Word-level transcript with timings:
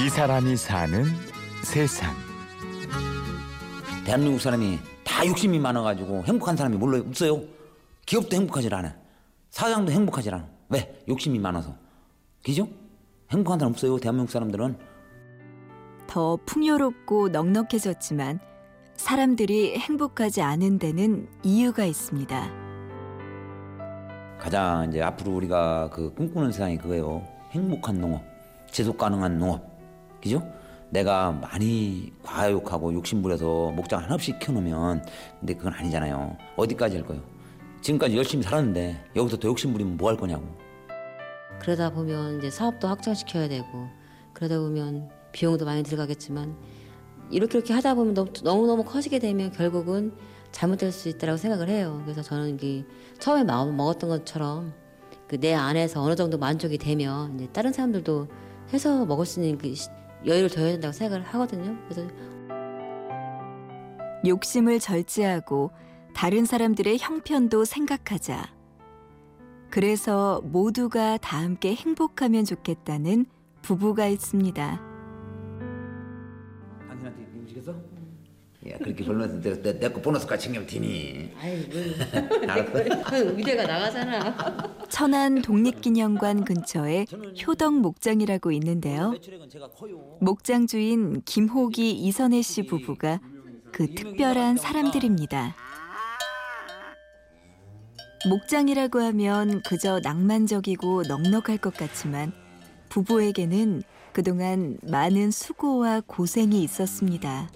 이 0.00 0.08
사람이 0.08 0.56
사는 0.56 1.04
세상. 1.62 2.12
대한민국 4.04 4.40
사람이 4.40 4.78
다 5.04 5.26
욕심이 5.26 5.58
많아가지고 5.58 6.24
행복한 6.24 6.56
사람이 6.56 6.76
몰라 6.76 6.98
없어요. 6.98 7.42
기업도 8.06 8.34
행복하지 8.34 8.68
않아. 8.72 8.94
사장도 9.50 9.92
행복하지 9.92 10.30
않아. 10.30 10.46
왜? 10.70 10.98
욕심이 11.08 11.38
많아서. 11.38 11.74
그죠? 12.44 12.66
행복한 13.30 13.58
사람 13.58 13.72
없어요. 13.72 13.98
대한민국 13.98 14.32
사람들은. 14.32 14.76
더 16.06 16.38
풍요롭고 16.46 17.28
넉넉해졌지만 17.28 18.40
사람들이 18.96 19.76
행복하지 19.78 20.42
않은 20.42 20.78
데는 20.78 21.28
이유가 21.42 21.84
있습니다. 21.84 22.50
가장 24.40 24.88
이제 24.88 25.00
앞으로 25.00 25.32
우리가 25.32 25.90
그 25.90 26.12
꿈꾸는 26.14 26.50
세상이 26.50 26.78
그거예요. 26.78 27.22
행복한 27.52 28.00
농업, 28.00 28.22
지속 28.70 28.98
가능한 28.98 29.38
농업, 29.38 29.71
그죠? 30.22 30.42
내가 30.90 31.32
많이 31.32 32.12
과욕하고 32.22 32.92
욕심부려서 32.94 33.72
목장 33.72 34.02
하나씩 34.02 34.38
키워놓으면 34.38 35.04
근데 35.40 35.54
그건 35.54 35.72
아니잖아요. 35.72 36.36
어디까지 36.56 36.96
할 36.96 37.06
거예요? 37.06 37.22
지금까지 37.80 38.16
열심히 38.16 38.42
살았는데 38.44 39.04
여기서 39.16 39.38
더 39.38 39.48
욕심부리면 39.48 39.96
뭐 39.96 40.10
할 40.10 40.16
거냐고. 40.16 40.44
그러다 41.60 41.90
보면 41.90 42.38
이제 42.38 42.50
사업도 42.50 42.88
확장시켜야 42.88 43.48
되고 43.48 43.88
그러다 44.32 44.58
보면 44.58 45.08
비용도 45.32 45.64
많이 45.64 45.82
들어가겠지만 45.82 46.56
이렇게 47.30 47.58
이렇게 47.58 47.72
하다 47.72 47.94
보면 47.94 48.14
너무 48.14 48.66
너무 48.66 48.84
커지게 48.84 49.18
되면 49.18 49.50
결국은 49.52 50.12
잘못될 50.50 50.92
수 50.92 51.08
있다라고 51.08 51.38
생각을 51.38 51.68
해요. 51.70 52.00
그래서 52.04 52.20
저는 52.22 52.54
이게 52.54 52.84
처음에 53.18 53.44
마음 53.44 53.76
먹었던 53.76 54.10
것처럼 54.10 54.74
그 55.26 55.38
내 55.40 55.54
안에서 55.54 56.02
어느 56.02 56.14
정도 56.14 56.36
만족이 56.36 56.76
되면 56.76 57.36
이제 57.36 57.46
다른 57.54 57.72
사람들도 57.72 58.28
해서 58.74 59.06
먹을 59.06 59.24
수 59.24 59.40
있는 59.42 59.56
그 59.56 59.66
여유를 60.26 60.50
둬야 60.50 60.72
된다고 60.72 60.92
생각을 60.92 61.24
하거든요. 61.26 61.76
그래서 61.88 62.08
욕심을 64.26 64.78
절제하고 64.78 65.70
다른 66.14 66.44
사람들의 66.44 66.98
형편도 66.98 67.64
생각하자. 67.64 68.54
그래서 69.70 70.42
모두가 70.44 71.16
다 71.16 71.38
함께 71.38 71.74
행복하면 71.74 72.44
좋겠다는 72.44 73.26
부부가 73.62 74.06
있습니다. 74.06 74.91
야 78.72 78.78
그렇게 78.78 79.04
벌면서 79.04 79.40
내가 79.40 79.72
내거 79.78 80.00
보너스까지 80.00 80.44
챙기면 80.44 80.66
되니. 80.66 81.30
아이 81.38 81.66
알았어. 82.48 83.16
의대가 83.16 83.64
나가잖아. 83.66 84.86
천안 84.88 85.42
독립기념관 85.42 86.44
근처에 86.44 87.06
효덕 87.46 87.74
목장이라고 87.74 88.50
있는데요. 88.52 89.14
목장 90.20 90.66
주인 90.66 91.22
김호기 91.24 91.90
이선혜 91.92 92.40
씨 92.42 92.62
부부가 92.64 93.20
그 93.72 93.94
특별한 93.94 94.56
사람들입니다. 94.56 95.54
목장이라고 98.28 99.00
하면 99.00 99.62
그저 99.62 99.98
낭만적이고 100.00 101.02
넉넉할 101.08 101.58
것 101.58 101.74
같지만 101.76 102.32
부부에게는 102.88 103.82
그동안 104.12 104.78
많은 104.82 105.30
수고와 105.30 106.02
고생이 106.06 106.62
있었습니다. 106.62 107.50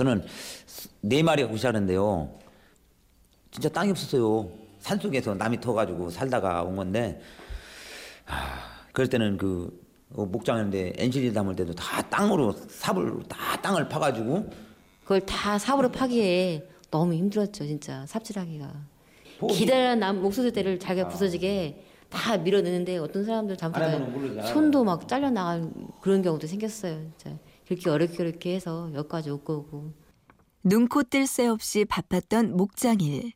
저는 0.00 0.24
네 1.02 1.22
마리 1.22 1.42
갖고 1.42 1.58
시작했는데요. 1.58 2.30
진짜 3.50 3.68
땅이 3.68 3.90
없었어요. 3.90 4.50
산 4.78 4.98
속에서 4.98 5.34
남이 5.34 5.60
터가지고 5.60 6.08
살다가 6.08 6.62
온 6.62 6.74
건데, 6.74 7.20
아, 8.26 8.86
그럴 8.92 9.08
때는 9.10 9.36
그 9.36 9.78
어, 10.14 10.24
목장인데 10.24 10.94
엔실이 10.96 11.34
담을 11.34 11.54
때도 11.54 11.74
다 11.74 12.00
땅으로 12.08 12.52
삽을 12.52 13.24
다 13.28 13.60
땅을 13.60 13.90
파가지고 13.90 14.48
그걸 15.02 15.20
다 15.20 15.58
삽으로 15.58 15.90
파기에 15.92 16.66
너무 16.90 17.12
힘들었죠, 17.12 17.66
진짜 17.66 18.06
삽질하기가. 18.06 18.72
기다란 19.50 20.00
남 20.00 20.22
목소리 20.22 20.50
때를 20.50 20.78
자기가 20.78 21.08
부서지게 21.08 21.84
다 22.08 22.38
밀어내는데 22.38 22.96
어떤 22.96 23.24
사람들 23.24 23.58
잘못하면. 23.58 24.46
손도 24.46 24.82
막 24.82 25.06
잘려 25.06 25.28
나갈 25.28 25.68
그런 26.00 26.22
경우도 26.22 26.46
생겼어요, 26.46 27.02
진짜. 27.18 27.36
그렇게 27.70 27.88
어렵게 27.88 28.20
어렵게 28.20 28.54
해서 28.56 28.90
여기까지 28.94 29.30
올 29.30 29.44
거고. 29.44 29.92
눈코 30.64 31.04
뜰 31.04 31.24
새 31.24 31.46
없이 31.46 31.84
바빴던 31.84 32.56
목장일. 32.56 33.30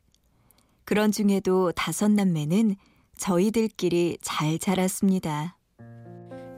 그런 0.83 1.13
중에도 1.13 1.71
다섯 1.71 2.11
남매는 2.11 2.75
저희들끼리 3.17 4.17
잘 4.21 4.59
자랐습니다. 4.59 5.57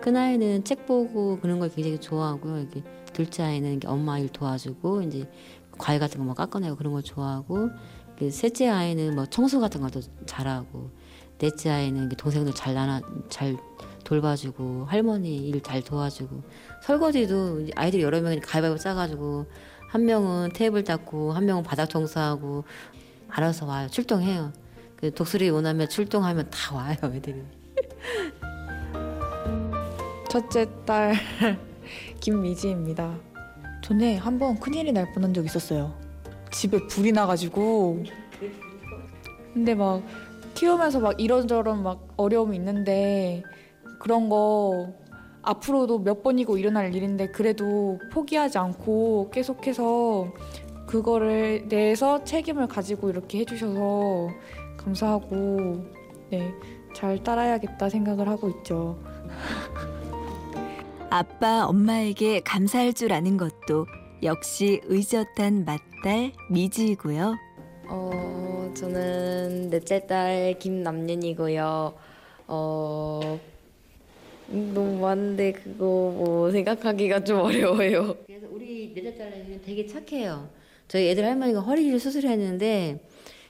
큰 0.01 0.17
아이는 0.17 0.63
책 0.63 0.87
보고 0.87 1.39
그런 1.39 1.59
걸 1.59 1.69
굉장히 1.69 1.99
좋아하고요. 1.99 2.57
이렇게 2.61 2.83
둘째 3.13 3.43
아이는 3.43 3.79
엄마 3.85 4.17
일 4.17 4.29
도와주고 4.29 5.03
이제 5.03 5.29
과일 5.77 5.99
같은 5.99 6.19
거 6.19 6.25
막 6.25 6.35
깎아내고 6.35 6.77
그런 6.77 6.93
걸 6.93 7.03
좋아하고 7.03 7.69
그 8.17 8.31
셋째 8.31 8.69
아이는 8.69 9.13
뭐 9.13 9.27
청소 9.27 9.59
같은 9.59 9.81
것도 9.81 10.01
잘하고 10.25 10.89
넷째 11.37 11.69
아이는 11.69 12.09
동생들 12.09 12.55
잘 12.55 12.73
나눠 12.73 13.01
잘 13.29 13.55
돌봐주고 14.11 14.85
할머니 14.85 15.37
일 15.49 15.61
잘 15.61 15.83
도와주고 15.83 16.41
설거지도 16.83 17.59
이제 17.61 17.71
아이들이 17.75 18.03
여러 18.03 18.21
명이 18.21 18.39
가위바위보 18.39 18.77
짜가지고 18.79 19.45
한 19.89 20.05
명은 20.05 20.51
테이블 20.53 20.83
닦고 20.85 21.33
한 21.33 21.45
명은 21.45 21.63
바닥 21.63 21.89
청소하고 21.89 22.63
알아서 23.29 23.65
와요 23.65 23.89
출동해요 23.91 24.53
그 24.95 25.13
독수리 25.13 25.49
원하면 25.49 25.89
출동하면 25.89 26.49
다 26.49 26.73
와요 26.75 26.95
애들이 27.03 27.41
첫째 30.29 30.67
딸 30.85 31.15
김미지입니다. 32.19 33.17
전에 33.81 34.17
한 34.17 34.37
번 34.37 34.59
큰일이 34.59 34.91
날 34.91 35.11
뻔한 35.13 35.33
적 35.33 35.45
있었어요. 35.45 35.93
집에 36.51 36.85
불이 36.87 37.13
나가지고. 37.13 38.03
근데 39.53 39.73
막 39.73 40.03
키우면서 40.53 40.99
막 40.99 41.19
이런저런 41.19 41.81
막 41.83 42.05
어려움이 42.17 42.57
있는데 42.57 43.43
그런 43.99 44.29
거 44.29 44.93
앞으로도 45.41 45.99
몇 45.99 46.23
번이고 46.23 46.57
일어날 46.57 46.93
일인데 46.93 47.31
그래도 47.31 47.99
포기하지 48.11 48.57
않고 48.57 49.29
계속해서 49.31 50.33
그거를 50.87 51.67
내서 51.67 52.23
책임을 52.23 52.67
가지고 52.67 53.09
이렇게 53.09 53.39
해주셔서 53.39 54.29
감사하고 54.77 55.85
네 56.29 56.77
잘 56.97 57.21
따라야겠다 57.21 57.89
생각을 57.89 58.27
하고 58.27 58.49
있죠. 58.49 58.97
아빠, 61.11 61.67
엄마에게 61.67 62.39
감사할 62.39 62.93
줄 62.93 63.13
아는 63.13 63.37
것도 63.37 63.85
역시 64.23 64.81
의젓한 64.85 65.63
맏딸 65.63 66.31
미지이고요. 66.49 67.35
어, 67.87 68.71
저는 68.75 69.69
넷째 69.69 70.07
딸 70.07 70.57
김남윤이고요. 70.57 71.93
어, 72.47 73.19
음, 73.23 73.39
너무 74.49 74.99
많은데 74.99 75.51
그거 75.51 75.85
뭐 75.85 76.51
생각하기가 76.51 77.23
좀 77.23 77.39
어려워요. 77.39 78.15
그래서 78.25 78.47
우리 78.49 78.93
딸은 79.17 79.61
되게 79.65 79.85
착해요. 79.85 80.49
저희 80.87 81.09
애들 81.09 81.25
할머니가 81.25 81.59
허리를 81.59 81.99
수술했는데 81.99 83.03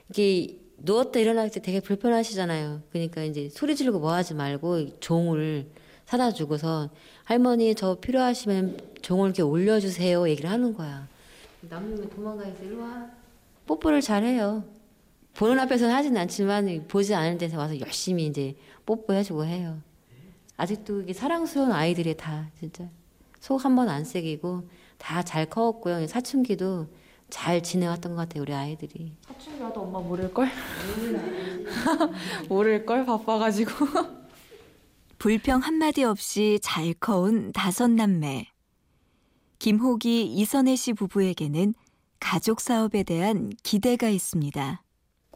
이게 0.09 0.57
누웠다 0.78 1.19
일어날 1.19 1.50
때 1.52 1.62
되게 1.62 1.80
불편하시잖아요. 1.80 2.81
그러니까 2.91 3.24
이제 3.24 3.50
소리 3.50 3.75
지르고 3.75 4.00
뭐 4.00 4.13
하지 4.13 4.34
말고 4.34 5.00
종을 5.00 5.68
사다 6.06 6.31
주고서 6.31 6.90
할머니 7.24 7.75
저 7.75 7.96
필요하시면 7.96 8.78
종을 9.02 9.28
이렇게 9.28 9.41
올려주세요 9.41 10.28
얘기를 10.30 10.50
하는 10.50 10.74
거야. 10.74 11.07
남녀가 11.62 12.09
도망가 12.09 12.46
있어 12.47 12.63
일로 12.63 12.80
와. 12.81 13.09
뽀뽀를 13.66 14.02
잘해요. 14.02 14.63
보는 15.36 15.59
앞에서는 15.59 15.94
하진 15.94 16.18
않지만 16.18 16.86
보지 16.88 17.13
않을 17.13 17.38
데서 17.38 17.57
와서 17.57 17.80
열심히 17.80 18.25
이제 18.25 18.56
뽀뽀해주고 18.86 19.45
해요. 19.45 19.80
아직도 20.57 21.01
이게 21.01 21.13
사랑스러운 21.13 21.71
아이들이 21.71 22.15
다 22.18 22.50
진짜 22.59 22.89
속 23.39 23.63
한 23.63 23.75
번 23.75 23.89
안 23.89 24.04
새기고 24.04 24.68
다 24.98 25.21
잘 25.24 25.45
커왔고요. 25.45 26.07
사춘기도 26.07 26.88
잘 27.30 27.62
지내왔던 27.62 28.15
것 28.15 28.21
같아요 28.24 28.42
우리 28.44 28.54
아이들이. 28.54 29.13
사춘기 29.27 29.62
와도 29.62 29.81
엄마 29.81 30.00
모를걸? 30.00 30.50
모를걸 32.50 33.06
바빠가지고 33.06 33.71
불평 35.19 35.62
한마디 35.62 36.04
없이 36.04 36.60
잘 36.62 36.94
커온 36.94 37.51
다섯 37.51 37.88
남매. 37.89 38.48
김호기, 39.60 40.25
이선혜 40.25 40.75
씨 40.75 40.94
부부에게는 40.94 41.74
가족 42.19 42.62
사업에 42.62 43.03
대한 43.03 43.51
기대가 43.63 44.10
있습니다. 44.10 44.83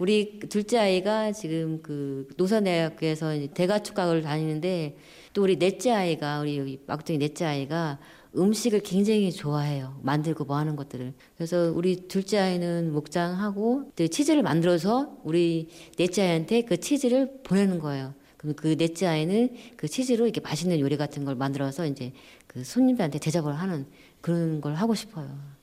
우리 0.02 0.40
둘째 0.40 0.80
아이가 0.80 1.32
지금 1.32 1.80
그 1.84 2.28
노산대학교에서 2.36 3.34
대가축학을 3.54 4.24
다니는데 4.24 4.98
또 5.32 5.44
우리 5.44 5.60
넷째 5.60 5.92
아이가 5.92 6.40
우리 6.40 6.58
여기 6.58 6.80
막둥이 6.88 7.20
넷째 7.20 7.46
아이가 7.46 8.00
음식을 8.36 8.80
굉장히 8.80 9.32
좋아해요. 9.32 10.00
만들고 10.02 10.46
뭐 10.46 10.58
하는 10.58 10.76
것들을. 10.76 11.14
그래서 11.38 11.72
우리 11.76 12.08
둘째 12.08 12.40
아이는 12.40 12.92
목장하고 12.92 13.92
또 13.96 14.08
치즈를 14.08 14.42
만들어서 14.42 15.20
우리 15.24 15.68
넷째 15.98 16.24
아이한테 16.24 16.64
그 16.64 16.80
치즈를 16.80 17.42
보내는 17.44 17.78
거예요. 17.78 18.16
그럼 18.38 18.56
그 18.56 18.76
넷째 18.76 19.06
아이는 19.06 19.50
그 19.78 19.88
치즈로 19.88 20.26
이렇게 20.26 20.42
맛있는 20.42 20.80
요리 20.80 20.98
같은 20.98 21.26
걸 21.26 21.36
만들어서 21.36 21.86
이제 21.86 22.12
그 22.48 22.64
손님들한테 22.64 23.20
대접을 23.20 23.54
하는 23.54 23.86
그런 24.20 24.62
걸 24.62 24.74
하고 24.74 24.96
싶어요. 24.96 25.61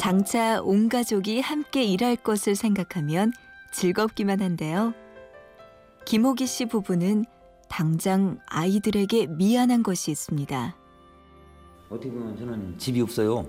장차 0.00 0.62
온 0.62 0.88
가족이 0.88 1.40
함께 1.40 1.84
일할 1.84 2.16
것을 2.16 2.54
생각하면 2.54 3.34
즐겁기만 3.70 4.40
한데요. 4.40 4.94
김호기 6.06 6.46
씨 6.46 6.64
부부는 6.64 7.26
당장 7.68 8.38
아이들에게 8.46 9.26
미안한 9.26 9.82
것이 9.82 10.10
있습니다. 10.10 10.74
어떻게 11.90 12.10
보면 12.10 12.34
저는 12.34 12.78
집이 12.78 13.02
없어요. 13.02 13.46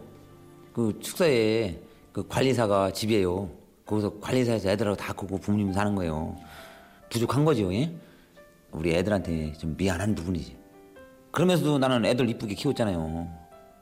그 0.73 0.99
축사에 0.99 1.79
그 2.11 2.27
관리사가 2.27 2.91
집이에요. 2.91 3.49
거기서 3.85 4.19
관리사에서 4.19 4.71
애들하고 4.71 4.97
다 4.97 5.13
크고 5.13 5.37
부모님 5.37 5.71
사는 5.71 5.95
거예요. 5.95 6.35
부족한 7.09 7.45
거죠. 7.45 7.73
예? 7.73 7.95
우리 8.71 8.93
애들한테 8.93 9.53
좀 9.53 9.77
미안한 9.77 10.15
부분이지. 10.15 10.57
그러면서도 11.31 11.77
나는 11.77 12.03
애들 12.03 12.27
이쁘게 12.27 12.55
키웠잖아요. 12.55 13.29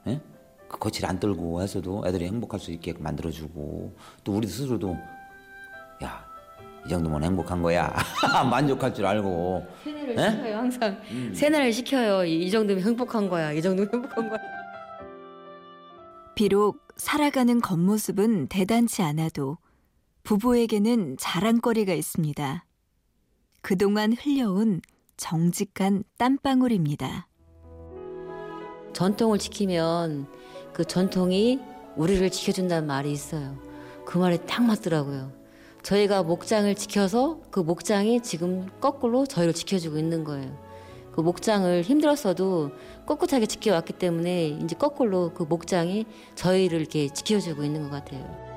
예? 0.05 0.21
그 0.69 0.77
거칠 0.79 1.05
안 1.05 1.19
떨고 1.19 1.61
해서도 1.61 2.03
애들이 2.07 2.25
행복할 2.25 2.59
수 2.59 2.71
있게 2.71 2.93
만들어주고 2.93 3.95
또 4.23 4.31
우리 4.33 4.47
스스로도 4.47 4.95
야 6.03 6.29
이 6.85 6.89
정도면 6.89 7.23
행복한 7.23 7.61
거야. 7.61 7.93
만족할 8.49 8.93
줄 8.93 9.05
알고. 9.05 9.65
세뇌를 9.83 10.19
에? 10.19 10.31
시켜요 10.31 10.57
항상. 10.57 11.01
세뇌를 11.33 11.73
시켜요. 11.73 12.25
이, 12.25 12.45
이 12.45 12.51
정도면 12.51 12.83
행복한 12.83 13.29
거야. 13.29 13.51
이 13.51 13.61
정도면 13.61 13.93
행복한 13.93 14.29
거야. 14.29 14.39
비록 16.35 16.87
살아가는 16.95 17.59
겉모습은 17.59 18.47
대단치 18.47 19.01
않아도 19.01 19.57
부부에게는 20.23 21.17
자랑거리가 21.19 21.93
있습니다. 21.93 22.65
그동안 23.61 24.13
흘려온 24.13 24.81
정직한 25.17 26.03
땀방울입니다. 26.17 27.27
전통을 28.93 29.37
지키면 29.37 30.27
그 30.73 30.85
전통이 30.85 31.59
우리를 31.95 32.29
지켜준다는 32.29 32.87
말이 32.87 33.11
있어요 33.11 33.57
그 34.05 34.17
말이 34.17 34.37
딱 34.45 34.63
맞더라고요 34.63 35.31
저희가 35.83 36.23
목장을 36.23 36.73
지켜서 36.75 37.39
그 37.51 37.59
목장이 37.59 38.21
지금 38.21 38.67
거꾸로 38.79 39.25
저희를 39.25 39.53
지켜주고 39.53 39.97
있는 39.97 40.23
거예요 40.23 40.57
그 41.13 41.21
목장을 41.21 41.81
힘들었어도 41.81 42.71
꿋꿋하게 43.05 43.45
지켜왔기 43.45 43.93
때문에 43.93 44.47
이제 44.63 44.75
거꾸로 44.75 45.33
그 45.33 45.43
목장이 45.43 46.05
저희를 46.35 46.79
이렇게 46.79 47.09
지켜주고 47.09 47.63
있는 47.63 47.83
것 47.83 47.89
같아요 47.89 48.49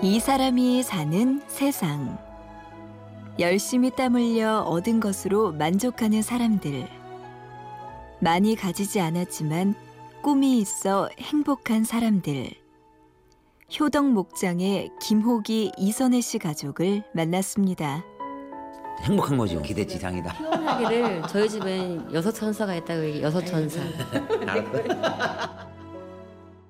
이 0.00 0.20
사람이 0.20 0.84
사는 0.84 1.42
세상. 1.48 2.18
열심히 3.40 3.90
땀 3.90 4.14
흘려 4.14 4.60
얻은 4.60 5.00
것으로 5.00 5.50
만족하는 5.50 6.22
사람들. 6.22 6.88
많이 8.20 8.54
가지지 8.54 9.00
않았지만 9.00 9.74
꿈이 10.22 10.58
있어 10.58 11.08
행복한 11.18 11.84
사람들. 11.84 12.50
효덕 13.78 14.06
목장의 14.06 14.90
김호기 15.00 15.72
이선혜 15.76 16.20
씨 16.20 16.38
가족을 16.38 17.02
만났습니다. 17.14 18.04
행복한 19.02 19.36
거죠. 19.38 19.62
기대치상이다. 19.62 20.30
하기를 20.32 21.22
저희 21.28 21.48
집엔 21.48 22.12
여섯 22.12 22.32
천사가 22.32 22.74
있다고 22.74 23.04
얘기 23.04 23.22
여섯 23.22 23.44
천사 23.44 23.80
알았어. 24.46 25.67